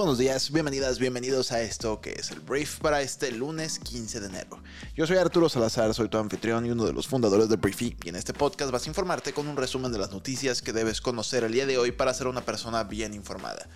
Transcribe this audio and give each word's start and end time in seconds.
Buenos 0.00 0.16
días, 0.16 0.50
bienvenidas, 0.50 0.98
bienvenidos 0.98 1.52
a 1.52 1.60
esto 1.60 2.00
que 2.00 2.12
es 2.12 2.30
el 2.30 2.40
brief 2.40 2.78
para 2.78 3.02
este 3.02 3.30
lunes 3.32 3.78
15 3.78 4.20
de 4.20 4.28
enero. 4.28 4.58
Yo 4.96 5.06
soy 5.06 5.18
Arturo 5.18 5.50
Salazar, 5.50 5.92
soy 5.92 6.08
tu 6.08 6.16
anfitrión 6.16 6.64
y 6.64 6.70
uno 6.70 6.86
de 6.86 6.94
los 6.94 7.06
fundadores 7.06 7.50
de 7.50 7.56
Briefy 7.56 7.94
y 8.02 8.08
en 8.08 8.16
este 8.16 8.32
podcast 8.32 8.70
vas 8.70 8.86
a 8.86 8.88
informarte 8.88 9.34
con 9.34 9.46
un 9.46 9.58
resumen 9.58 9.92
de 9.92 9.98
las 9.98 10.10
noticias 10.10 10.62
que 10.62 10.72
debes 10.72 11.02
conocer 11.02 11.44
el 11.44 11.52
día 11.52 11.66
de 11.66 11.76
hoy 11.76 11.92
para 11.92 12.14
ser 12.14 12.28
una 12.28 12.40
persona 12.40 12.82
bien 12.84 13.12
informada. 13.12 13.68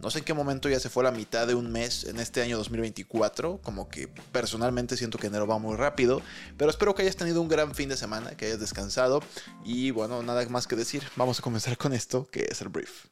No 0.00 0.12
sé 0.12 0.20
en 0.20 0.24
qué 0.24 0.32
momento 0.32 0.68
ya 0.68 0.78
se 0.78 0.90
fue 0.90 1.02
la 1.02 1.10
mitad 1.10 1.44
de 1.48 1.56
un 1.56 1.72
mes 1.72 2.04
en 2.04 2.20
este 2.20 2.40
año 2.40 2.56
2024, 2.56 3.58
como 3.60 3.88
que 3.88 4.06
personalmente 4.30 4.96
siento 4.96 5.18
que 5.18 5.26
enero 5.26 5.48
va 5.48 5.58
muy 5.58 5.74
rápido, 5.76 6.22
pero 6.56 6.70
espero 6.70 6.94
que 6.94 7.02
hayas 7.02 7.16
tenido 7.16 7.42
un 7.42 7.48
gran 7.48 7.74
fin 7.74 7.88
de 7.88 7.96
semana, 7.96 8.36
que 8.36 8.46
hayas 8.46 8.60
descansado 8.60 9.24
y 9.64 9.90
bueno, 9.90 10.22
nada 10.22 10.48
más 10.50 10.68
que 10.68 10.76
decir, 10.76 11.02
vamos 11.16 11.40
a 11.40 11.42
comenzar 11.42 11.76
con 11.76 11.92
esto 11.92 12.28
que 12.30 12.46
es 12.48 12.60
el 12.60 12.68
brief. 12.68 13.06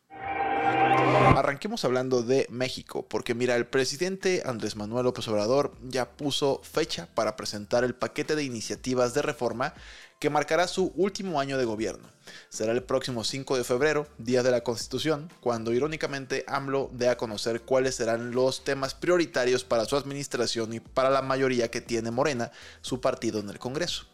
Arranquemos 1.37 1.85
hablando 1.85 2.23
de 2.23 2.47
México, 2.51 3.07
porque 3.09 3.35
mira, 3.35 3.57
el 3.57 3.67
presidente 3.67 4.43
Andrés 4.45 4.77
Manuel 4.77 5.05
López 5.05 5.27
Obrador 5.29 5.73
ya 5.83 6.11
puso 6.11 6.61
fecha 6.63 7.09
para 7.15 7.37
presentar 7.37 7.85
el 7.85 7.95
paquete 7.95 8.37
de 8.37 8.45
iniciativas 8.45 9.13
de 9.15 9.23
reforma 9.23 9.75
que 10.21 10.31
marcará 10.31 10.69
su 10.69 10.93
último 10.95 11.41
año 11.41 11.59
de 11.59 11.65
gobierno. 11.65 12.09
Será 12.49 12.71
el 12.71 12.85
próximo 12.85 13.25
5 13.25 13.57
de 13.57 13.65
febrero, 13.65 14.07
Día 14.19 14.45
de 14.45 14.53
la 14.53 14.63
Constitución, 14.63 15.29
cuando 15.41 15.73
irónicamente 15.73 16.45
AMLO 16.47 16.91
dé 16.93 17.09
a 17.09 17.17
conocer 17.17 17.63
cuáles 17.63 17.97
serán 17.97 18.31
los 18.31 18.63
temas 18.63 18.95
prioritarios 18.95 19.65
para 19.65 19.85
su 19.85 19.97
administración 19.97 20.75
y 20.75 20.79
para 20.79 21.11
la 21.11 21.23
mayoría 21.23 21.73
que 21.73 21.81
tiene 21.81 22.13
Morena, 22.13 22.53
su 22.83 23.01
partido 23.01 23.41
en 23.41 23.49
el 23.49 23.59
Congreso. 23.59 24.12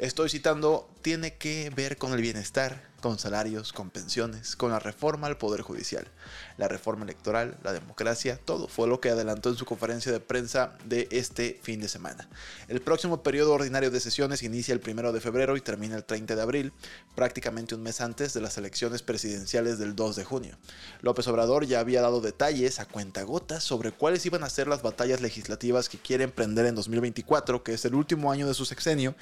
Estoy 0.00 0.28
citando, 0.28 0.90
tiene 1.02 1.34
que 1.34 1.70
ver 1.70 1.98
con 1.98 2.12
el 2.14 2.20
bienestar, 2.20 2.82
con 3.00 3.16
salarios, 3.16 3.72
con 3.72 3.90
pensiones, 3.90 4.56
con 4.56 4.72
la 4.72 4.80
reforma 4.80 5.28
al 5.28 5.38
Poder 5.38 5.60
Judicial, 5.60 6.08
la 6.56 6.66
reforma 6.66 7.04
electoral, 7.04 7.58
la 7.62 7.72
democracia, 7.72 8.40
todo 8.44 8.66
fue 8.66 8.88
lo 8.88 9.00
que 9.00 9.10
adelantó 9.10 9.50
en 9.50 9.56
su 9.56 9.64
conferencia 9.64 10.10
de 10.10 10.18
prensa 10.18 10.72
de 10.84 11.06
este 11.12 11.60
fin 11.62 11.80
de 11.80 11.88
semana. 11.88 12.28
El 12.66 12.80
próximo 12.80 13.22
periodo 13.22 13.52
ordinario 13.52 13.92
de 13.92 14.00
sesiones 14.00 14.42
inicia 14.42 14.74
el 14.74 14.80
1 14.84 15.12
de 15.12 15.20
febrero 15.20 15.56
y 15.56 15.60
termina 15.60 15.94
el 15.94 16.02
30 16.02 16.34
de 16.34 16.42
abril, 16.42 16.72
prácticamente 17.14 17.76
un 17.76 17.82
mes 17.84 18.00
antes 18.00 18.34
de 18.34 18.40
las 18.40 18.58
elecciones 18.58 19.02
presidenciales 19.02 19.78
del 19.78 19.94
2 19.94 20.16
de 20.16 20.24
junio. 20.24 20.58
López 21.02 21.28
Obrador 21.28 21.66
ya 21.66 21.78
había 21.78 22.02
dado 22.02 22.20
detalles 22.20 22.80
a 22.80 22.86
cuentagotas 22.86 23.62
sobre 23.62 23.92
cuáles 23.92 24.26
iban 24.26 24.42
a 24.42 24.50
ser 24.50 24.66
las 24.66 24.82
batallas 24.82 25.20
legislativas 25.20 25.88
que 25.88 25.98
quiere 25.98 26.24
emprender 26.24 26.66
en 26.66 26.74
2024, 26.74 27.62
que 27.62 27.74
es 27.74 27.84
el 27.84 27.94
último 27.94 28.32
año 28.32 28.48
de 28.48 28.54
su 28.54 28.64
sexenio, 28.64 29.14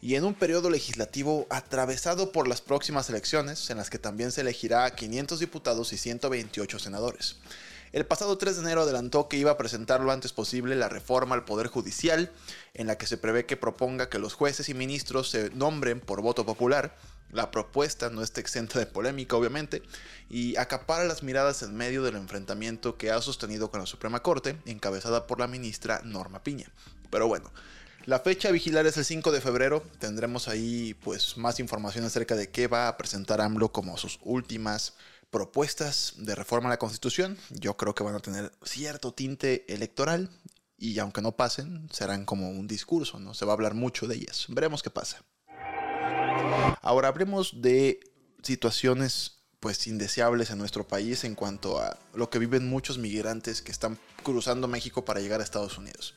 y 0.00 0.14
en 0.14 0.24
un 0.24 0.34
periodo 0.34 0.70
legislativo 0.70 1.46
atravesado 1.50 2.32
por 2.32 2.46
las 2.48 2.60
próximas 2.60 3.08
elecciones, 3.10 3.70
en 3.70 3.78
las 3.78 3.90
que 3.90 3.98
también 3.98 4.32
se 4.32 4.42
elegirá 4.42 4.84
a 4.84 4.94
500 4.94 5.40
diputados 5.40 5.92
y 5.92 5.98
128 5.98 6.78
senadores. 6.78 7.36
El 7.90 8.04
pasado 8.04 8.36
3 8.36 8.56
de 8.56 8.62
enero 8.62 8.82
adelantó 8.82 9.28
que 9.28 9.38
iba 9.38 9.50
a 9.50 9.56
presentar 9.56 10.00
lo 10.00 10.12
antes 10.12 10.32
posible 10.32 10.76
la 10.76 10.90
reforma 10.90 11.34
al 11.34 11.46
Poder 11.46 11.68
Judicial, 11.68 12.30
en 12.74 12.86
la 12.86 12.98
que 12.98 13.06
se 13.06 13.16
prevé 13.16 13.46
que 13.46 13.56
proponga 13.56 14.10
que 14.10 14.18
los 14.18 14.34
jueces 14.34 14.68
y 14.68 14.74
ministros 14.74 15.30
se 15.30 15.50
nombren 15.50 16.00
por 16.00 16.20
voto 16.20 16.44
popular. 16.44 16.94
La 17.32 17.50
propuesta 17.50 18.10
no 18.10 18.22
está 18.22 18.40
exenta 18.40 18.78
de 18.78 18.86
polémica, 18.86 19.36
obviamente, 19.36 19.82
y 20.28 20.56
acapara 20.56 21.04
las 21.04 21.22
miradas 21.22 21.62
en 21.62 21.74
medio 21.74 22.02
del 22.02 22.16
enfrentamiento 22.16 22.98
que 22.98 23.10
ha 23.10 23.22
sostenido 23.22 23.70
con 23.70 23.80
la 23.80 23.86
Suprema 23.86 24.20
Corte, 24.22 24.58
encabezada 24.66 25.26
por 25.26 25.40
la 25.40 25.46
ministra 25.46 26.02
Norma 26.04 26.42
Piña. 26.42 26.70
Pero 27.10 27.26
bueno, 27.26 27.50
la 28.04 28.20
fecha 28.20 28.48
a 28.48 28.52
vigilar 28.52 28.86
es 28.86 28.96
el 28.96 29.04
5 29.04 29.32
de 29.32 29.40
febrero. 29.40 29.82
Tendremos 29.98 30.48
ahí 30.48 30.94
pues 31.02 31.36
más 31.36 31.60
información 31.60 32.04
acerca 32.04 32.36
de 32.36 32.50
qué 32.50 32.66
va 32.66 32.88
a 32.88 32.96
presentar 32.96 33.40
AMLO 33.40 33.72
como 33.72 33.96
sus 33.96 34.18
últimas 34.22 34.94
propuestas 35.30 36.14
de 36.16 36.34
reforma 36.34 36.68
a 36.68 36.72
la 36.72 36.78
Constitución. 36.78 37.36
Yo 37.50 37.76
creo 37.76 37.94
que 37.94 38.04
van 38.04 38.14
a 38.14 38.20
tener 38.20 38.50
cierto 38.62 39.12
tinte 39.12 39.72
electoral 39.72 40.30
y 40.78 40.98
aunque 41.00 41.20
no 41.20 41.32
pasen, 41.32 41.88
serán 41.92 42.24
como 42.24 42.50
un 42.50 42.66
discurso, 42.66 43.18
¿no? 43.18 43.34
Se 43.34 43.44
va 43.44 43.52
a 43.52 43.54
hablar 43.54 43.74
mucho 43.74 44.06
de 44.06 44.16
ellas. 44.16 44.46
Veremos 44.48 44.82
qué 44.82 44.90
pasa. 44.90 45.22
Ahora 46.80 47.08
hablemos 47.08 47.60
de 47.60 48.00
situaciones 48.42 49.38
pues 49.60 49.86
indeseables 49.88 50.50
en 50.50 50.58
nuestro 50.58 50.86
país 50.86 51.24
en 51.24 51.34
cuanto 51.34 51.80
a 51.80 51.98
lo 52.14 52.30
que 52.30 52.38
viven 52.38 52.68
muchos 52.68 52.96
migrantes 52.96 53.60
que 53.60 53.72
están 53.72 53.98
cruzando 54.22 54.68
México 54.68 55.04
para 55.04 55.20
llegar 55.20 55.40
a 55.40 55.44
Estados 55.44 55.78
Unidos. 55.78 56.14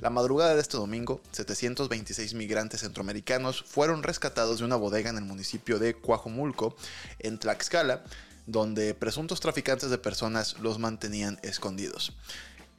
La 0.00 0.10
madrugada 0.10 0.54
de 0.54 0.60
este 0.60 0.76
domingo, 0.76 1.20
726 1.32 2.34
migrantes 2.34 2.80
centroamericanos 2.80 3.64
fueron 3.66 4.02
rescatados 4.02 4.58
de 4.58 4.64
una 4.64 4.76
bodega 4.76 5.10
en 5.10 5.16
el 5.16 5.24
municipio 5.24 5.78
de 5.78 5.94
Coajomulco, 5.94 6.76
en 7.20 7.38
Tlaxcala, 7.38 8.04
donde 8.46 8.94
presuntos 8.94 9.40
traficantes 9.40 9.90
de 9.90 9.98
personas 9.98 10.58
los 10.58 10.78
mantenían 10.78 11.38
escondidos. 11.42 12.12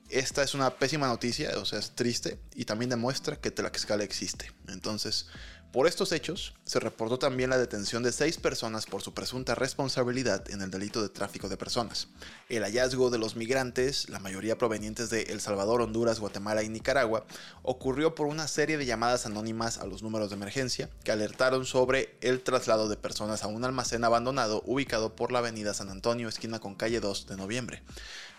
Esta 0.10 0.44
es 0.44 0.54
una 0.54 0.76
pésima 0.76 1.08
noticia, 1.08 1.52
o 1.58 1.66
sea, 1.66 1.80
es 1.80 1.92
triste 1.92 2.38
y 2.54 2.66
también 2.66 2.90
demuestra 2.90 3.38
que 3.38 3.50
Tlaxcala 3.50 4.04
existe. 4.04 4.52
Entonces, 4.68 5.28
por 5.76 5.88
estos 5.88 6.14
hechos, 6.14 6.54
se 6.64 6.80
reportó 6.80 7.20
también 7.20 7.50
la 7.50 7.58
detención 7.58 8.02
de 8.02 8.14
seis 8.14 8.38
personas 8.38 8.86
por 8.86 9.02
su 9.02 9.14
presunta 9.14 9.56
responsabilidad 9.56 10.50
en 10.50 10.62
el 10.62 10.72
delito 10.72 11.02
de 11.02 11.10
tráfico 11.10 11.50
de 11.50 11.58
personas. 11.58 12.08
El 12.48 12.64
hallazgo 12.64 13.10
de 13.10 13.18
los 13.18 13.36
migrantes, 13.36 14.08
la 14.08 14.20
mayoría 14.20 14.58
provenientes 14.58 15.10
de 15.10 15.24
El 15.24 15.42
Salvador, 15.42 15.82
Honduras, 15.82 16.22
Guatemala 16.22 16.64
y 16.64 16.70
Nicaragua, 16.70 17.26
ocurrió 17.62 18.16
por 18.16 18.28
una 18.28 18.48
serie 18.48 18.78
de 18.78 18.86
llamadas 18.86 19.26
anónimas 19.26 19.78
a 19.78 19.86
los 19.86 20.02
números 20.02 20.30
de 20.30 20.38
emergencia 20.38 20.90
que 21.04 21.12
alertaron 21.12 21.66
sobre 21.66 22.16
el 22.22 22.42
traslado 22.42 22.88
de 22.88 22.96
personas 22.96 23.44
a 23.44 23.48
un 23.48 23.66
almacén 23.66 24.06
abandonado 24.06 24.64
ubicado 24.66 25.14
por 25.18 25.34
la 25.34 25.40
avenida 25.40 25.74
San 25.74 25.90
Antonio, 25.90 26.30
esquina 26.30 26.60
con 26.60 26.76
calle 26.76 27.02
2 27.02 27.28
de 27.28 27.36
noviembre. 27.36 27.84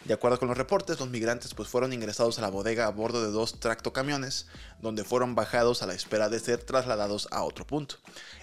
De 0.07 0.15
acuerdo 0.15 0.39
con 0.39 0.47
los 0.47 0.57
reportes, 0.57 1.01
los 1.01 1.11
migrantes 1.11 1.53
pues 1.53 1.69
fueron 1.69 1.93
ingresados 1.93 2.39
a 2.39 2.43
la 2.43 2.49
bodega 2.49 2.87
a 2.87 2.91
bordo 2.91 3.25
de 3.25 3.33
dos 3.33 3.59
tractocamiones, 3.59 4.47
donde 4.81 5.03
fueron 5.03 5.35
bajados 5.35 5.83
a 5.83 5.87
la 5.87 5.95
espera 5.95 6.29
de 6.29 6.39
ser 6.39 6.63
trasladados 6.63 7.27
a 7.33 7.43
otro 7.43 7.67
punto. 7.67 7.97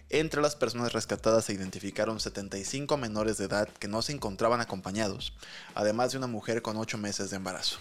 Entre 0.09 0.41
las 0.41 0.57
personas 0.57 0.91
rescatadas 0.91 1.45
se 1.45 1.53
identificaron 1.53 2.19
75 2.19 2.97
menores 2.97 3.37
de 3.37 3.45
edad 3.45 3.69
que 3.69 3.87
no 3.87 4.01
se 4.01 4.11
encontraban 4.11 4.59
acompañados, 4.59 5.37
además 5.73 6.11
de 6.11 6.17
una 6.17 6.27
mujer 6.27 6.61
con 6.61 6.75
8 6.75 6.97
meses 6.97 7.29
de 7.29 7.37
embarazo. 7.37 7.77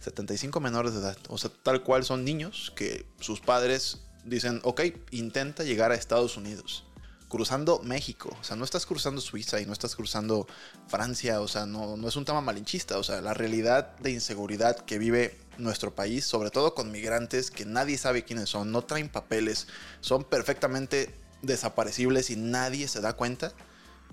75 0.00 0.60
menores 0.60 0.92
de 0.92 1.00
edad, 1.00 1.16
o 1.30 1.38
sea, 1.38 1.50
tal 1.62 1.82
cual 1.82 2.04
son 2.04 2.26
niños 2.26 2.70
que 2.76 3.06
sus 3.18 3.40
padres 3.40 4.02
dicen, 4.26 4.60
ok, 4.62 4.82
intenta 5.10 5.64
llegar 5.64 5.90
a 5.90 5.94
Estados 5.94 6.36
Unidos 6.36 6.84
cruzando 7.32 7.80
México. 7.82 8.36
O 8.38 8.44
sea, 8.44 8.56
no 8.56 8.64
estás 8.66 8.84
cruzando 8.84 9.22
Suiza 9.22 9.58
y 9.58 9.64
no 9.64 9.72
estás 9.72 9.96
cruzando 9.96 10.46
Francia. 10.86 11.40
O 11.40 11.48
sea, 11.48 11.64
no, 11.64 11.96
es 12.06 12.16
un 12.16 12.26
tema 12.26 12.42
malinchista. 12.42 12.98
O 12.98 13.02
sea, 13.02 13.22
la 13.22 13.32
realidad 13.32 13.96
de 14.00 14.10
inseguridad 14.10 14.76
que 14.76 14.98
vive 14.98 15.38
nuestro 15.56 15.94
país, 15.94 16.26
sobre 16.26 16.50
todo 16.50 16.74
con 16.74 16.92
migrantes 16.92 17.50
que 17.50 17.64
nadie 17.64 17.96
sabe 17.96 18.26
quiénes 18.26 18.50
son, 18.50 18.70
no 18.70 18.82
traen 18.82 19.08
papeles, 19.08 19.66
son 20.02 20.24
perfectamente 20.24 21.14
desaparecibles 21.40 22.28
y 22.28 22.36
nadie 22.36 22.86
se 22.86 23.00
da 23.00 23.14
cuenta, 23.14 23.54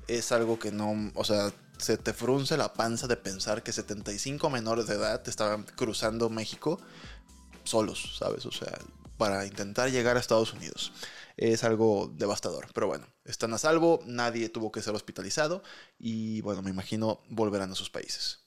es 0.07 0.31
algo 0.31 0.57
que 0.57 0.71
no, 0.71 1.11
o 1.13 1.25
sea, 1.25 1.51
se 1.77 1.97
te 1.97 2.13
frunce 2.13 2.55
la 2.55 2.71
panza 2.73 3.07
de 3.07 3.17
pensar 3.17 3.63
que 3.63 3.73
75 3.73 4.49
menores 4.49 4.87
de 4.87 4.95
edad 4.95 5.27
estaban 5.27 5.63
cruzando 5.63 6.29
México 6.29 6.79
solos, 7.65 8.15
¿sabes? 8.17 8.45
O 8.45 8.51
sea, 8.51 8.79
para 9.17 9.45
intentar 9.45 9.91
llegar 9.91 10.15
a 10.15 10.21
Estados 10.21 10.53
Unidos 10.53 10.93
es 11.39 11.63
algo 11.63 12.11
devastador. 12.15 12.67
Pero 12.73 12.87
bueno, 12.87 13.07
están 13.25 13.53
a 13.53 13.57
salvo, 13.57 14.01
nadie 14.05 14.49
tuvo 14.49 14.71
que 14.71 14.81
ser 14.81 14.93
hospitalizado 14.93 15.63
y 15.97 16.41
bueno, 16.41 16.61
me 16.61 16.69
imagino 16.69 17.21
volverán 17.29 17.71
a 17.71 17.75
sus 17.75 17.89
países. 17.89 18.39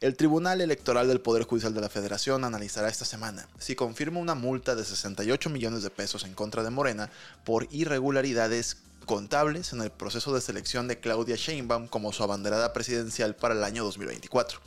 El 0.00 0.16
Tribunal 0.16 0.60
Electoral 0.60 1.08
del 1.08 1.20
Poder 1.20 1.44
Judicial 1.44 1.74
de 1.74 1.80
la 1.80 1.88
Federación 1.88 2.44
analizará 2.44 2.88
esta 2.88 3.04
semana 3.04 3.46
si 3.58 3.76
confirma 3.76 4.18
una 4.18 4.34
multa 4.34 4.74
de 4.74 4.84
68 4.84 5.50
millones 5.50 5.82
de 5.82 5.90
pesos 5.90 6.24
en 6.24 6.34
contra 6.34 6.62
de 6.62 6.70
Morena 6.70 7.10
por 7.44 7.68
irregularidades 7.70 8.78
contables 9.02 9.72
en 9.72 9.80
el 9.82 9.90
proceso 9.90 10.34
de 10.34 10.40
selección 10.40 10.88
de 10.88 10.98
Claudia 11.00 11.36
Sheinbaum 11.36 11.88
como 11.88 12.12
su 12.12 12.22
abanderada 12.22 12.72
presidencial 12.72 13.36
para 13.36 13.54
el 13.54 13.64
año 13.64 13.84
2024. 13.84 14.60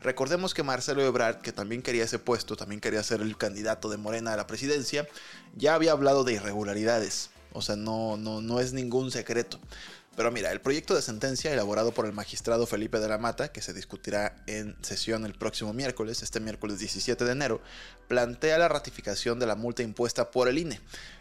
Recordemos 0.00 0.54
que 0.54 0.62
Marcelo 0.62 1.02
Ebrard, 1.02 1.42
que 1.42 1.52
también 1.52 1.82
quería 1.82 2.04
ese 2.04 2.18
puesto, 2.18 2.56
también 2.56 2.80
quería 2.80 3.02
ser 3.02 3.20
el 3.20 3.36
candidato 3.36 3.88
de 3.88 3.96
Morena 3.96 4.32
a 4.32 4.36
la 4.36 4.46
presidencia, 4.46 5.06
ya 5.54 5.74
había 5.74 5.92
hablado 5.92 6.24
de 6.24 6.34
irregularidades. 6.34 7.30
O 7.52 7.62
sea, 7.62 7.76
no, 7.76 8.16
no, 8.16 8.40
no 8.40 8.60
es 8.60 8.72
ningún 8.72 9.10
secreto. 9.10 9.60
Pero 10.14 10.30
mira, 10.30 10.52
el 10.52 10.60
proyecto 10.60 10.94
de 10.94 11.00
sentencia 11.00 11.52
elaborado 11.52 11.92
por 11.92 12.04
el 12.04 12.12
magistrado 12.12 12.66
Felipe 12.66 13.00
de 13.00 13.08
la 13.08 13.16
Mata, 13.16 13.50
que 13.50 13.62
se 13.62 13.72
discutirá 13.72 14.36
en 14.46 14.76
sesión 14.82 15.24
el 15.24 15.32
próximo 15.32 15.72
miércoles, 15.72 16.22
este 16.22 16.38
miércoles 16.38 16.78
17 16.80 17.24
de 17.24 17.32
enero, 17.32 17.62
plantea 18.08 18.58
la 18.58 18.68
ratificación 18.68 19.38
de 19.38 19.46
la 19.46 19.56
multa 19.56 19.82
impuesta 19.82 20.30
por 20.30 20.48
el 20.48 20.58
INE. 20.58 20.80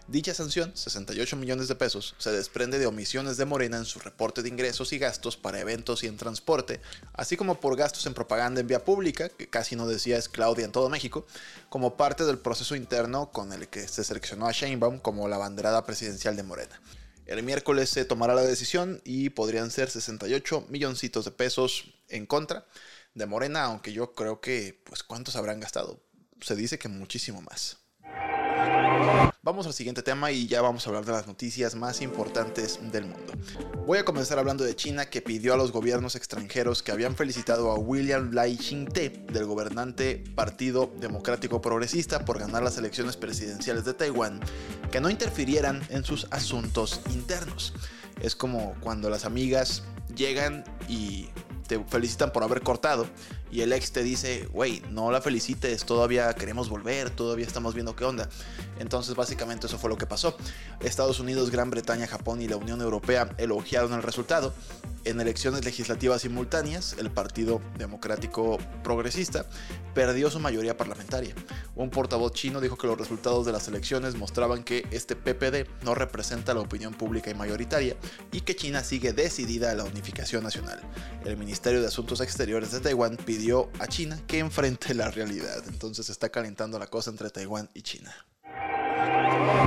Dicha 0.10 0.34
sanción, 0.34 0.76
68 0.76 1.38
millones 1.38 1.70
de 1.70 1.76
pesos, 1.76 2.16
se 2.18 2.34
desprende 2.34 2.80
de 2.80 2.86
omisiones 2.86 3.38
de 3.38 3.46
Morena 3.46 3.78
en 3.78 3.86
su 3.86 4.00
reporte 4.00 4.44
de 4.44 4.50
ingresos 4.50 4.92
y 4.92 5.00
gastos 5.00 5.38
para 5.38 5.62
eventos 5.62 6.04
y 6.04 6.08
en 6.08 6.18
transporte, 6.18 6.82
así 7.14 7.38
como 7.38 7.62
por 7.62 7.78
gastos 7.78 8.06
en 8.08 8.14
propaganda 8.14 8.60
en 8.60 8.68
vía 8.68 8.84
pública, 8.84 9.30
que 9.30 9.48
casi 9.48 9.78
no 9.78 9.88
decía 9.88 10.18
es 10.18 10.28
Claudia 10.28 10.66
en 10.66 10.74
todo 10.74 10.90
México, 10.90 11.26
como 11.70 11.96
parte 11.96 12.26
del 12.26 12.40
proceso 12.40 12.76
interno 12.76 13.32
con 13.32 13.54
el 13.54 13.70
que 13.70 13.88
se 13.88 14.04
seleccionó 14.04 14.48
a 14.48 14.52
Sheinbaum 14.52 15.00
como 15.00 15.30
la 15.30 15.38
banderada 15.38 15.86
presidencial 15.86 16.36
de 16.36 16.44
Morena. 16.44 16.82
El 17.26 17.44
miércoles 17.44 17.90
se 17.90 18.06
tomará 18.06 18.34
la 18.36 18.42
decisión 18.44 19.02
y 19.04 19.30
podrían 19.30 19.72
ser 19.72 19.90
68 19.90 20.68
milloncitos 20.70 21.26
de 21.26 21.32
pesos 21.32 21.94
en 22.10 22.26
contra 22.26 22.66
de 23.14 23.26
Morena, 23.26 23.64
aunque 23.64 23.94
yo 23.94 24.14
creo 24.14 24.42
que, 24.42 24.82
pues, 24.86 25.04
¿cuántos 25.04 25.36
habrán 25.36 25.60
gastado? 25.60 26.02
Se 26.42 26.56
dice 26.56 26.80
que 26.80 26.88
muchísimo 26.88 27.42
más. 27.42 27.81
Vamos 29.44 29.66
al 29.66 29.74
siguiente 29.74 30.04
tema 30.04 30.32
y 30.32 30.46
ya 30.48 30.62
vamos 30.62 30.86
a 30.86 30.90
hablar 30.90 31.04
de 31.04 31.14
las 31.14 31.26
noticias 31.26 31.76
más 31.76 32.02
importantes 32.02 32.80
del 32.92 33.06
mundo. 33.06 33.34
Voy 33.88 33.98
a 33.98 34.06
comenzar 34.06 34.38
hablando 34.38 34.64
de 34.64 34.76
China 34.76 35.10
que 35.10 35.22
pidió 35.22 35.54
a 35.54 35.58
los 35.58 35.72
gobiernos 35.72 36.16
extranjeros 36.16 36.84
que 36.84 36.92
habían 36.92 37.16
felicitado 37.16 37.72
a 37.72 37.80
William 37.80 38.32
Lai 38.34 38.56
Ching-te 38.56 39.10
del 39.32 39.46
gobernante 39.46 40.24
Partido 40.36 40.94
Democrático 41.00 41.60
Progresista 41.60 42.24
por 42.24 42.40
ganar 42.40 42.62
las 42.62 42.78
elecciones 42.78 43.18
presidenciales 43.18 43.84
de 43.84 43.96
Taiwán 43.96 44.40
que 44.92 45.02
no 45.02 45.10
interfirieran 45.10 45.82
en 45.90 46.04
sus 46.04 46.28
asuntos 46.30 47.02
internos. 47.10 47.74
Es 48.22 48.36
como 48.36 48.76
cuando 48.80 49.10
las 49.10 49.26
amigas 49.26 49.84
llegan 50.16 50.64
y 50.88 51.30
te 51.72 51.82
felicitan 51.86 52.34
por 52.34 52.44
haber 52.44 52.64
cortado 52.64 53.08
y 53.50 53.62
el 53.62 53.72
ex 53.72 53.94
te 53.94 54.04
dice, 54.04 54.50
wey, 54.52 54.84
no 54.90 55.10
la 55.10 55.22
felicites, 55.22 55.86
todavía 55.86 56.34
queremos 56.34 56.68
volver, 56.68 57.10
todavía 57.12 57.46
estamos 57.46 57.74
viendo 57.74 57.96
qué 57.96 58.04
onda. 58.04 58.28
Entonces 58.80 59.16
básicamente 59.16 59.68
eso 59.68 59.78
fue 59.78 59.90
lo 59.90 59.98
que 59.98 60.06
pasó. 60.06 60.36
Estados 60.82 61.22
Unidos, 61.22 61.50
Gran 61.50 61.70
Bretaña, 61.70 62.08
Japón 62.08 62.42
y 62.42 62.50
la 62.50 62.58
Unión 62.58 62.82
Europea 62.82 63.30
elogiaron 63.38 63.94
el 63.94 64.04
resultado. 64.04 64.54
En 65.04 65.20
elecciones 65.20 65.66
legislativas 65.66 66.22
simultáneas, 66.22 66.96
el 67.00 67.10
Partido 67.10 67.60
Democrático 67.78 68.60
Progresista 68.84 69.48
perdió 69.96 70.30
su 70.30 70.40
mayoría 70.40 70.78
parlamentaria. 70.78 71.34
Un 71.76 71.90
portavoz 71.90 72.34
chino 72.34 72.62
dijo 72.62 72.78
que 72.78 72.86
los 72.86 72.98
resultados 72.98 73.46
de 73.46 73.52
las 73.52 73.68
elecciones 73.68 74.16
mostraban 74.16 74.64
que 74.64 74.86
este 74.92 75.16
PPD 75.16 75.68
no 75.84 75.96
representa 75.96 76.54
la 76.54 76.60
opinión 76.62 76.94
pública 76.94 77.32
y 77.32 77.34
mayoritaria 77.34 77.96
y 78.32 78.42
que 78.42 78.56
China 78.56 78.84
sigue 78.84 79.12
decidida 79.12 79.72
a 79.72 79.76
la 79.76 79.86
unificación 79.86 80.44
nacional. 80.44 80.80
El 81.26 81.36
Ministerio 81.36 81.82
de 81.82 81.88
Asuntos 81.88 82.22
Exteriores 82.22 82.72
de 82.72 82.80
Taiwán 82.80 83.18
pidió 83.18 83.72
a 83.80 83.88
China 83.88 84.20
que 84.28 84.38
enfrente 84.38 84.94
la 84.94 85.10
realidad. 85.10 85.64
Entonces 85.68 86.10
está 86.10 86.30
calentando 86.30 86.78
la 86.78 86.88
cosa 86.88 87.10
entre 87.10 87.32
Taiwán 87.32 87.70
y 87.74 87.82
China. 87.82 88.14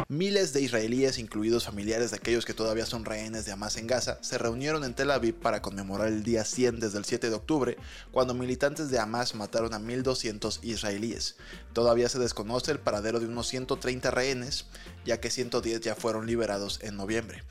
Miles 0.09 0.53
de 0.53 0.61
israelíes, 0.61 1.19
incluidos 1.19 1.65
familiares 1.65 2.11
de 2.11 2.17
aquellos 2.17 2.45
que 2.45 2.55
todavía 2.55 2.87
son 2.87 3.05
rehenes 3.05 3.45
de 3.45 3.53
Hamas 3.53 3.77
en 3.77 3.87
Gaza, 3.87 4.19
se 4.21 4.39
reunieron 4.39 4.85
en 4.85 4.95
Tel 4.95 5.11
Aviv 5.11 5.35
para 5.35 5.63
conmemorar 5.63 6.09
el 6.09 6.23
día 6.23 6.45
100 6.45 6.79
desde 6.79 6.99
el 6.99 7.05
7 7.05 7.31
de 7.31 7.35
octubre, 7.35 7.77
cuando 8.13 8.35
militantes 8.35 8.91
de 8.91 8.99
Hamas 8.99 9.35
mataron 9.35 9.75
a 9.75 9.81
1.200 9.81 10.61
israelíes. 10.63 11.37
Todavía 11.73 12.09
se 12.09 12.19
desconoce 12.19 12.71
el 12.71 12.79
paradero 12.79 13.19
de 13.19 13.27
unos 13.27 13.49
130 13.49 14.11
rehenes, 14.11 14.67
ya 15.05 15.21
que 15.21 15.31
110 15.31 15.81
ya 15.81 15.95
fueron 15.95 16.27
liberados 16.27 16.79
en 16.83 16.97
noviembre. 16.97 17.43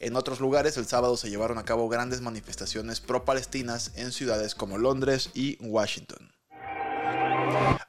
En 0.00 0.16
otros 0.16 0.40
lugares, 0.40 0.76
el 0.76 0.86
sábado 0.86 1.16
se 1.16 1.30
llevaron 1.30 1.58
a 1.58 1.64
cabo 1.64 1.88
grandes 1.88 2.20
manifestaciones 2.20 3.00
pro-palestinas 3.00 3.92
en 3.96 4.12
ciudades 4.12 4.54
como 4.54 4.78
Londres 4.78 5.30
y 5.34 5.56
Washington. 5.60 6.30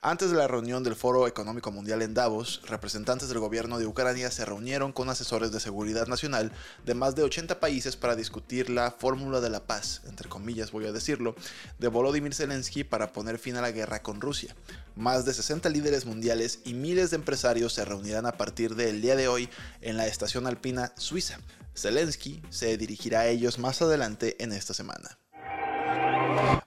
Antes 0.04 0.32
de 0.32 0.38
la 0.38 0.48
reunión 0.48 0.84
del 0.84 0.96
Foro 0.96 1.28
Económico 1.28 1.72
Mundial 1.72 2.02
en 2.02 2.14
Davos, 2.14 2.62
representantes 2.66 3.30
del 3.30 3.40
gobierno 3.40 3.78
de 3.78 3.86
Ucrania 3.86 4.32
se 4.32 4.44
reunieron 4.44 4.92
con 4.92 5.10
asesores 5.10 5.52
de 5.52 5.60
seguridad 5.60 6.08
nacional 6.08 6.52
de 6.86 6.96
más 6.96 7.16
de 7.16 7.24
80 7.24 7.60
países 7.60 7.96
para 7.96 8.16
discutir 8.16 8.70
la 8.70 8.92
fórmula 8.92 9.40
de 9.42 9.50
la 9.50 9.68
paz, 9.68 10.02
entre 10.10 10.28
comillas 10.28 10.72
voy 10.72 10.88
a 10.88 10.92
decirlo, 10.92 11.36
de 11.80 11.88
Volodymyr 11.88 12.34
Zelensky 12.34 12.84
para 12.84 13.14
poner 13.14 13.38
fin 13.38 13.56
a 13.58 13.62
la 13.62 13.72
guerra 13.72 14.02
con 14.02 14.20
Rusia. 14.20 14.56
Más 14.96 15.24
de 15.24 15.34
60 15.34 15.70
líderes 15.70 16.06
mundiales 16.06 16.60
y 16.66 16.74
miles 16.74 17.12
de 17.12 17.18
empresarios 17.18 17.74
se 17.74 17.86
reunirán 17.86 18.26
a 18.26 18.34
partir 18.34 18.76
del 18.76 19.02
día 19.02 19.16
de 19.16 19.28
hoy 19.28 19.50
en 19.82 19.98
la 19.98 20.08
estación 20.08 20.48
alpina 20.48 20.92
suiza. 20.98 21.38
Zelensky 21.76 22.42
se 22.50 22.76
dirigirá 22.76 23.22
a 23.22 23.28
ellos 23.28 23.60
más 23.60 23.82
adelante 23.82 24.36
en 24.44 24.52
esta 24.52 24.74
semana. 24.74 25.18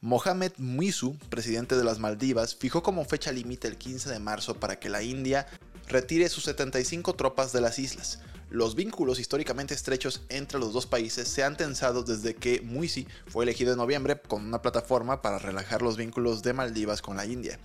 Mohamed 0.05 0.53
Muizu, 0.59 1.17
presidente 1.31 1.77
de 1.77 1.83
las 1.83 1.99
Maldivas, 1.99 2.55
fijó 2.55 2.83
como 2.83 3.07
fecha 3.07 3.33
límite 3.33 3.69
el 3.69 3.79
15 3.79 4.11
de 4.11 4.19
marzo 4.19 4.61
para 4.61 4.79
que 4.79 4.91
la 4.91 5.03
India 5.03 5.47
retire 5.89 6.29
sus 6.29 6.45
75 6.45 7.15
tropas 7.15 7.55
de 7.55 7.63
las 7.63 7.79
islas. 7.79 8.21
Los 8.51 8.75
vínculos 8.75 9.19
históricamente 9.19 9.73
estrechos 9.73 10.21
entre 10.29 10.59
los 10.59 10.75
dos 10.75 10.85
países 10.85 11.27
se 11.29 11.43
han 11.43 11.57
tensado 11.57 12.03
desde 12.03 12.35
que 12.35 12.61
Muisi 12.61 13.09
fue 13.29 13.45
elegido 13.45 13.73
en 13.73 13.79
noviembre 13.79 14.21
con 14.21 14.45
una 14.45 14.61
plataforma 14.61 15.23
para 15.23 15.39
relajar 15.39 15.81
los 15.81 15.97
vínculos 15.97 16.43
de 16.43 16.53
Maldivas 16.53 17.01
con 17.01 17.17
la 17.17 17.25
India. 17.25 17.59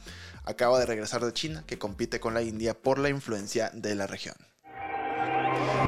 Acaba 0.46 0.80
de 0.80 0.86
regresar 0.86 1.26
de 1.26 1.34
China, 1.34 1.66
que 1.68 1.78
compite 1.78 2.22
con 2.22 2.34
la 2.34 2.42
India 2.42 2.74
por 2.74 3.00
la 3.00 3.10
influencia 3.10 3.70
de 3.74 3.96
la 3.96 4.08
región. 4.08 4.36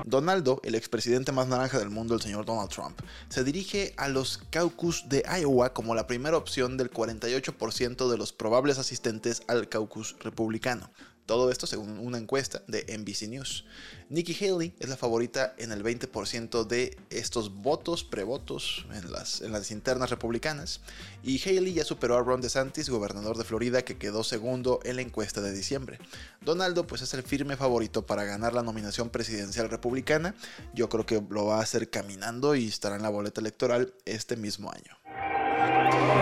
Donaldo, 0.06 0.62
el 0.63 0.75
expresidente 0.75 1.31
más 1.31 1.48
naranja 1.48 1.80
del 1.80 1.89
mundo, 1.89 2.15
el 2.15 2.21
señor 2.21 2.45
Donald 2.45 2.69
Trump, 2.69 3.00
se 3.30 3.44
dirige 3.44 3.94
a 3.98 4.07
los 4.07 4.39
caucus 4.50 5.07
de 5.09 5.24
Iowa 5.39 5.74
como 5.74 5.95
la 5.95 6.07
primera 6.07 6.38
opción 6.38 6.77
del 6.77 6.92
48% 6.92 8.09
de 8.09 8.18
los 8.18 8.33
probables 8.33 8.77
asistentes 8.77 9.44
al 9.48 9.69
caucus 9.69 10.15
republicano. 10.19 10.89
Todo 11.31 11.49
esto 11.49 11.65
según 11.65 11.97
una 11.97 12.17
encuesta 12.17 12.61
de 12.67 12.85
NBC 12.97 13.29
News. 13.29 13.63
Nikki 14.09 14.33
Haley 14.33 14.75
es 14.79 14.89
la 14.89 14.97
favorita 14.97 15.55
en 15.57 15.71
el 15.71 15.81
20% 15.81 16.67
de 16.67 16.97
estos 17.09 17.55
votos, 17.55 18.03
prevotos 18.03 18.85
en 18.93 19.13
las, 19.13 19.39
en 19.39 19.53
las 19.53 19.71
internas 19.71 20.09
republicanas. 20.09 20.81
Y 21.23 21.41
Haley 21.41 21.71
ya 21.71 21.85
superó 21.85 22.17
a 22.17 22.21
Ron 22.21 22.41
DeSantis, 22.41 22.89
gobernador 22.89 23.37
de 23.37 23.45
Florida, 23.45 23.83
que 23.83 23.97
quedó 23.97 24.25
segundo 24.25 24.81
en 24.83 24.97
la 24.97 25.03
encuesta 25.03 25.39
de 25.39 25.53
diciembre. 25.53 25.99
Donaldo 26.41 26.85
pues 26.85 27.01
es 27.01 27.13
el 27.13 27.23
firme 27.23 27.55
favorito 27.55 28.05
para 28.05 28.25
ganar 28.25 28.53
la 28.53 28.61
nominación 28.61 29.09
presidencial 29.09 29.69
republicana. 29.69 30.35
Yo 30.73 30.89
creo 30.89 31.05
que 31.05 31.23
lo 31.29 31.45
va 31.45 31.59
a 31.59 31.63
hacer 31.63 31.89
caminando 31.89 32.55
y 32.55 32.67
estará 32.67 32.97
en 32.97 33.03
la 33.03 33.09
boleta 33.09 33.39
electoral 33.39 33.93
este 34.03 34.35
mismo 34.35 34.69
año. 34.69 35.40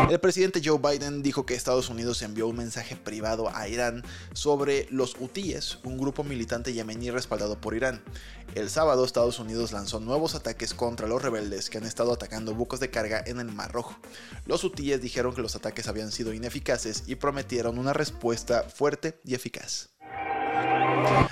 El 0.10 0.20
presidente 0.20 0.62
Joe 0.64 0.78
Biden 0.78 1.24
dijo 1.24 1.46
que 1.46 1.56
Estados 1.56 1.90
Unidos 1.90 2.22
envió 2.22 2.48
un 2.48 2.58
mensaje 2.58 2.96
privado 2.96 3.50
a 3.56 3.68
Irán 3.68 4.04
sobre 4.34 4.88
los 4.92 5.16
hutíes, 5.20 5.80
un 5.84 5.98
grupo 5.98 6.24
militante 6.24 6.74
yemení 6.74 7.10
respaldado 7.10 7.60
por 7.60 7.76
Irán. 7.76 8.04
El 8.54 8.70
sábado 8.70 9.04
Estados 9.04 9.40
Unidos 9.40 9.72
lanzó 9.72 10.00
nuevos 10.00 10.36
ataques 10.36 10.74
contra 10.74 11.08
los 11.08 11.22
rebeldes 11.22 11.70
que 11.70 11.80
han 11.80 11.86
estado 11.86 12.14
atacando 12.14 12.54
buques 12.54 12.80
de 12.80 12.92
carga 12.92 13.24
en 13.26 13.40
el 13.40 13.52
Mar 13.52 13.72
Rojo. 13.72 13.96
Los 14.46 14.64
hutíes 14.64 15.02
dijeron 15.02 15.34
que 15.34 15.42
los 15.42 15.56
ataques 15.56 15.88
habían 15.88 16.12
sido 16.12 16.34
ineficaces 16.34 17.04
y 17.08 17.16
prometieron 17.16 17.80
una 17.80 17.94
respuesta 17.94 18.64
fuerte 18.64 19.20
y 19.24 19.34
eficaz. 19.34 19.90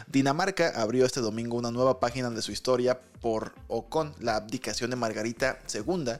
Dinamarca 0.07 0.69
abrió 0.75 1.05
este 1.05 1.19
domingo 1.19 1.57
una 1.57 1.71
nueva 1.71 1.99
página 1.99 2.29
de 2.29 2.41
su 2.41 2.51
historia 2.51 3.01
por 3.21 3.53
o 3.67 3.89
con 3.89 4.13
la 4.19 4.35
abdicación 4.35 4.89
de 4.89 4.95
Margarita 4.95 5.59
II 5.73 6.13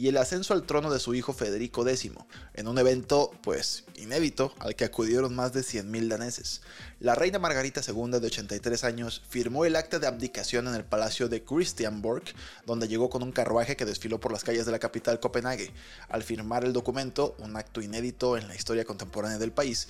y 0.00 0.06
el 0.06 0.16
ascenso 0.16 0.54
al 0.54 0.62
trono 0.62 0.92
de 0.92 1.00
su 1.00 1.12
hijo 1.16 1.32
Federico 1.32 1.86
X, 1.86 2.12
en 2.54 2.68
un 2.68 2.78
evento, 2.78 3.32
pues, 3.42 3.82
inédito 3.96 4.54
al 4.60 4.76
que 4.76 4.84
acudieron 4.84 5.34
más 5.34 5.52
de 5.52 5.62
100.000 5.62 6.06
daneses. 6.06 6.62
La 7.00 7.16
reina 7.16 7.40
Margarita 7.40 7.80
II, 7.84 8.20
de 8.20 8.28
83 8.28 8.84
años, 8.84 9.22
firmó 9.28 9.64
el 9.64 9.74
acta 9.74 9.98
de 9.98 10.06
abdicación 10.06 10.68
en 10.68 10.76
el 10.76 10.84
palacio 10.84 11.28
de 11.28 11.42
Christianborg, 11.42 12.22
donde 12.64 12.86
llegó 12.86 13.10
con 13.10 13.24
un 13.24 13.32
carruaje 13.32 13.74
que 13.74 13.84
desfiló 13.84 14.20
por 14.20 14.30
las 14.30 14.44
calles 14.44 14.66
de 14.66 14.72
la 14.72 14.78
capital 14.78 15.18
Copenhague. 15.18 15.72
Al 16.08 16.22
firmar 16.22 16.64
el 16.64 16.72
documento, 16.72 17.34
un 17.40 17.56
acto 17.56 17.82
inédito 17.82 18.36
en 18.36 18.46
la 18.46 18.54
historia 18.54 18.84
contemporánea 18.84 19.38
del 19.38 19.50
país, 19.50 19.88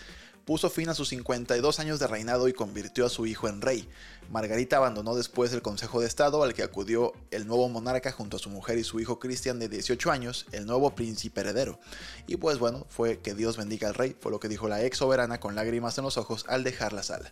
puso 0.49 0.71
fin 0.71 0.89
a 0.89 0.95
sus 0.95 1.11
52 1.11 1.79
años 1.79 2.01
de 2.01 2.07
reinado 2.07 2.49
y 2.49 2.55
convirtió 2.55 3.05
a 3.05 3.11
su 3.11 3.27
hijo 3.27 3.49
en 3.49 3.61
rey. 3.61 3.87
Margarita 4.31 4.79
abandonó 4.79 5.15
después 5.15 5.53
el 5.53 5.61
Consejo 5.61 6.01
de 6.01 6.07
Estado 6.07 6.43
al 6.43 6.55
que 6.55 6.63
acudió 6.63 7.13
el 7.31 7.47
nuevo 7.47 7.69
monarca 7.69 8.13
junto 8.13 8.39
a 8.39 8.41
su 8.41 8.49
mujer 8.49 8.79
y 8.79 8.85
su 8.85 8.99
hijo 8.99 9.19
Cristian 9.19 9.59
de 9.59 9.69
18 9.69 10.11
años, 10.11 10.47
el 10.53 10.65
nuevo 10.65 10.95
príncipe 10.95 11.43
heredero. 11.43 11.79
Y 12.27 12.39
pues 12.39 12.59
bueno, 12.59 12.87
fue 12.89 13.19
que 13.19 13.35
Dios 13.35 13.59
bendiga 13.59 13.89
al 13.89 13.95
rey, 13.95 14.17
fue 14.19 14.33
lo 14.33 14.41
que 14.41 14.49
dijo 14.49 14.71
la 14.71 14.83
ex 14.83 14.97
soberana 14.97 15.39
con 15.39 15.55
lágrimas 15.55 15.99
en 15.99 16.05
los 16.05 16.17
ojos 16.17 16.47
al 16.49 16.65
dejar 16.65 16.95
la 16.95 17.03
sala. 17.03 17.31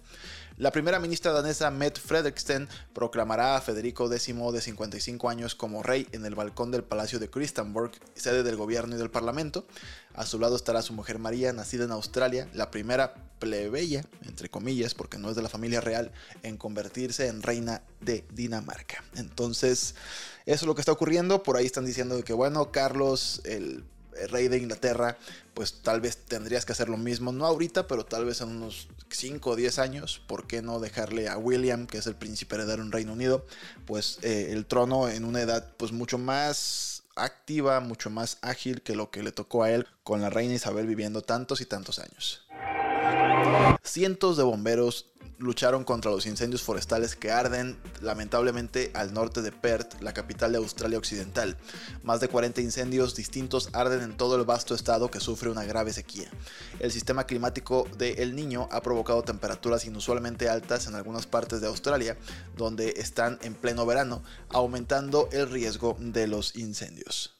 La 0.59 0.71
primera 0.71 0.99
ministra 0.99 1.33
danesa 1.33 1.71
Mette 1.71 2.01
Frederiksen 2.01 2.67
proclamará 2.95 3.57
a 3.57 3.61
Federico 3.61 4.11
X 4.11 4.35
de 4.53 4.61
55 4.63 5.29
años 5.29 5.55
como 5.55 5.83
rey 5.83 6.07
en 6.13 6.25
el 6.25 6.35
balcón 6.35 6.71
del 6.71 6.83
Palacio 6.83 7.19
de 7.19 7.29
Christianborg, 7.29 7.93
sede 8.15 8.43
del 8.43 8.57
gobierno 8.57 8.97
y 8.97 8.99
del 8.99 9.11
parlamento. 9.11 9.67
A 10.15 10.25
su 10.25 10.39
lado 10.39 10.57
estará 10.57 10.81
su 10.81 10.95
mujer 10.95 11.19
María, 11.19 11.53
nacida 11.53 11.85
en 11.85 11.93
Australia, 11.93 12.49
la 12.55 12.71
primera 12.71 12.87
primera 12.87 13.15
plebeya, 13.41 14.05
entre 14.25 14.49
comillas, 14.49 14.95
porque 14.95 15.19
no 15.19 15.29
es 15.29 15.35
de 15.35 15.43
la 15.43 15.49
familia 15.49 15.81
real, 15.81 16.13
en 16.45 16.57
convertirse 16.57 17.27
en 17.27 17.43
reina 17.43 17.83
de 18.01 18.25
Dinamarca. 18.33 19.03
Entonces, 19.17 19.97
eso 20.47 20.55
es 20.55 20.63
lo 20.63 20.77
que 20.77 20.81
está 20.81 20.93
ocurriendo. 20.93 21.43
Por 21.43 21.57
ahí 21.57 21.67
están 21.67 21.85
diciendo 21.85 22.23
que, 22.23 22.33
bueno, 22.33 22.71
Carlos, 22.71 23.43
el 23.45 23.85
rey 24.29 24.49
de 24.49 24.59
Inglaterra, 24.59 25.17
pues 25.55 25.81
tal 25.83 26.01
vez 26.01 26.17
tendrías 26.17 26.65
que 26.65 26.73
hacer 26.73 26.89
lo 26.89 26.97
mismo, 26.97 27.33
no 27.33 27.47
ahorita, 27.47 27.87
pero 27.87 28.05
tal 28.05 28.25
vez 28.25 28.41
en 28.41 28.49
unos 28.49 28.89
5 29.11 29.51
o 29.51 29.57
10 29.57 29.79
años, 29.79 30.23
¿por 30.27 30.47
qué 30.47 30.63
no 30.63 30.81
dejarle 30.81 31.29
a 31.29 31.39
William, 31.39 31.87
que 31.87 31.99
es 31.99 32.07
el 32.07 32.17
príncipe 32.17 32.57
heredero 32.57 32.83
en 32.83 32.93
Reino 32.93 33.13
Unido, 33.13 33.47
pues 33.87 34.19
eh, 34.23 34.49
el 34.51 34.67
trono 34.67 35.09
en 35.09 35.25
una 35.25 35.41
edad 35.41 35.73
pues 35.77 35.93
mucho 35.93 36.19
más 36.19 37.03
activa, 37.17 37.81
mucho 37.81 38.11
más 38.11 38.39
ágil 38.43 38.83
que 38.83 38.95
lo 38.95 39.11
que 39.11 39.23
le 39.23 39.33
tocó 39.33 39.63
a 39.63 39.71
él 39.71 39.87
con 40.05 40.21
la 40.21 40.31
reina 40.31 40.55
Isabel 40.55 40.87
viviendo 40.87 41.23
tantos 41.23 41.61
y 41.61 41.67
tantos 41.67 41.99
años. 41.99 42.43
Cientos 43.83 44.37
de 44.37 44.43
bomberos 44.43 45.07
lucharon 45.38 45.85
contra 45.85 46.11
los 46.11 46.26
incendios 46.26 46.62
forestales 46.62 47.16
que 47.16 47.31
arden 47.31 47.76
lamentablemente 48.00 48.90
al 48.95 49.12
norte 49.12 49.43
de 49.43 49.52
Perth, 49.52 50.00
la 50.00 50.14
capital 50.14 50.52
de 50.52 50.59
Australia 50.59 50.99
Occidental. 50.99 51.57
Más 52.02 52.21
de 52.21 52.28
40 52.28 52.61
incendios 52.61 53.14
distintos 53.14 53.69
arden 53.73 54.02
en 54.02 54.16
todo 54.16 54.37
el 54.37 54.45
vasto 54.45 54.75
estado 54.75 55.11
que 55.11 55.21
sufre 55.21 55.50
una 55.50 55.64
grave 55.64 55.93
sequía. 55.93 56.31
El 56.81 56.93
sistema 56.93 57.25
climático 57.25 57.87
de 57.99 58.14
El 58.14 58.35
Niño 58.35 58.69
ha 58.71 58.83
provocado 58.83 59.23
temperaturas 59.23 59.85
inusualmente 59.85 60.49
altas 60.49 60.87
en 60.87 60.95
algunas 60.95 61.26
partes 61.26 61.61
de 61.61 61.66
Australia, 61.66 62.16
donde 62.57 62.95
están 62.97 63.38
en 63.43 63.55
pleno 63.55 63.87
verano, 63.87 64.23
aumentando 64.49 65.28
el 65.33 65.50
riesgo 65.50 65.97
de 65.99 66.26
los 66.26 66.57
incendios. 66.57 67.36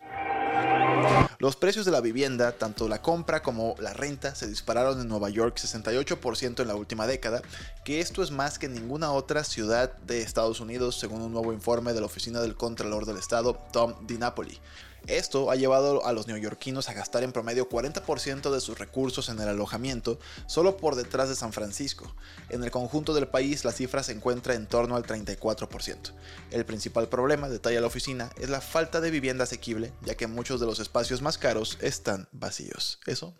Los 1.39 1.57
precios 1.57 1.85
de 1.85 1.91
la 1.91 2.01
vivienda, 2.01 2.53
tanto 2.53 2.89
la 2.89 3.03
compra 3.03 3.43
como 3.43 3.75
la 3.79 3.93
renta, 3.93 4.35
se 4.35 4.47
dispararon 4.47 5.01
en 5.01 5.09
Nueva 5.09 5.29
York 5.29 5.59
68% 5.59 6.61
en 6.61 6.69
la 6.69 6.75
última 6.75 7.07
década, 7.07 7.43
que 7.85 8.01
esto 8.01 8.23
es 8.23 8.31
más 8.31 8.59
que 8.59 8.69
ninguna 8.69 9.13
otra 9.13 9.45
ciudad 9.45 9.93
de 9.99 10.23
Estados 10.23 10.61
Unidos, 10.61 10.99
según 10.99 11.21
un 11.21 11.33
nuevo 11.33 11.53
informe 11.53 11.93
de 11.93 12.01
la 12.01 12.07
Oficina 12.07 12.41
del 12.41 12.57
Contralor 12.57 13.05
del 13.05 13.19
Estado, 13.19 13.59
Tom 13.71 13.95
DiNapoli. 14.07 14.59
Esto 15.07 15.51
ha 15.51 15.57
llevado 15.57 16.05
a 16.05 16.13
los 16.13 16.27
neoyorquinos 16.27 16.89
a 16.89 16.93
gastar 16.93 17.23
en 17.23 17.33
promedio 17.33 17.69
40% 17.69 18.51
de 18.51 18.61
sus 18.61 18.79
recursos 18.79 19.29
en 19.29 19.39
el 19.41 19.49
alojamiento, 19.49 20.19
solo 20.47 20.77
por 20.77 20.97
detrás 20.97 21.29
de 21.29 21.37
San 21.37 21.53
Francisco. 21.53 22.15
En 22.49 22.65
el 22.65 22.73
conjunto 22.73 23.15
del 23.15 23.29
país 23.29 23.65
la 23.65 23.73
cifra 23.73 24.03
se 24.03 24.13
encuentra 24.13 24.55
en 24.55 24.67
torno 24.67 24.97
al 24.97 25.05
34%. 25.05 26.13
El 26.51 26.67
principal 26.67 27.09
problema, 27.09 27.49
detalla 27.49 27.81
la 27.81 27.87
oficina, 27.87 28.33
es 28.37 28.51
la 28.51 28.61
falta 28.61 29.01
de 29.01 29.11
vivienda 29.13 29.45
asequible, 29.45 29.93
ya 30.03 30.17
que 30.17 30.27
muchos 30.27 30.59
de 30.59 30.67
los 30.67 30.81
espacios 30.81 31.23
más 31.23 31.39
caros 31.39 31.79
están 31.81 32.29
vacíos. 32.33 32.99
Eso 33.07 33.35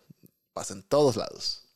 pasa 0.53 0.73
en 0.73 0.83
todos 0.83 1.17
lados. 1.17 1.66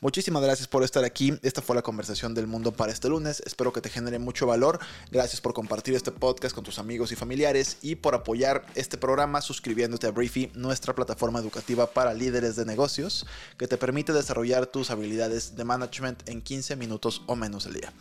Muchísimas 0.00 0.42
gracias 0.42 0.68
por 0.68 0.84
estar 0.84 1.04
aquí. 1.04 1.38
Esta 1.42 1.60
fue 1.60 1.74
la 1.74 1.82
conversación 1.82 2.32
del 2.34 2.46
mundo 2.46 2.72
para 2.72 2.92
este 2.92 3.08
lunes. 3.08 3.42
Espero 3.44 3.72
que 3.72 3.80
te 3.80 3.90
genere 3.90 4.18
mucho 4.18 4.46
valor. 4.46 4.78
Gracias 5.10 5.40
por 5.40 5.54
compartir 5.54 5.94
este 5.94 6.12
podcast 6.12 6.54
con 6.54 6.64
tus 6.64 6.78
amigos 6.78 7.12
y 7.12 7.16
familiares 7.16 7.78
y 7.82 7.96
por 7.96 8.14
apoyar 8.14 8.64
este 8.74 8.96
programa 8.96 9.40
suscribiéndote 9.40 10.06
a 10.06 10.10
Briefy, 10.10 10.50
nuestra 10.54 10.94
plataforma 10.94 11.40
educativa 11.40 11.90
para 11.90 12.14
líderes 12.14 12.56
de 12.56 12.64
negocios, 12.64 13.26
que 13.58 13.66
te 13.66 13.76
permite 13.76 14.12
desarrollar 14.12 14.66
tus 14.66 14.90
habilidades 14.90 15.56
de 15.56 15.64
management 15.64 16.28
en 16.28 16.42
15 16.42 16.76
minutos 16.76 17.22
o 17.26 17.36
menos 17.36 17.66
al 17.66 17.74
día. 17.74 17.92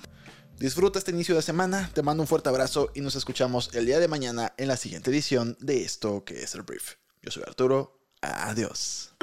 Disfruta 0.60 0.98
este 0.98 1.12
inicio 1.12 1.36
de 1.36 1.42
semana, 1.42 1.92
te 1.94 2.02
mando 2.02 2.24
un 2.24 2.28
fuerte 2.28 2.50
abrazo 2.50 2.92
y 2.96 3.02
nos 3.02 3.16
escuchamos 3.16 3.70
el 3.74 3.86
día 3.86 4.00
de 4.00 4.08
mañana 4.08 4.54
en 4.58 4.68
la 4.68 4.78
siguiente 4.78 5.12
edición 5.12 5.56
de 5.60 5.84
esto 5.84 6.24
que 6.24 6.42
es 6.42 6.56
el 6.56 6.64
Brief. 6.64 6.96
Yo 7.22 7.32
soy 7.32 7.44
Arturo, 7.46 8.00
adiós. 8.22 9.14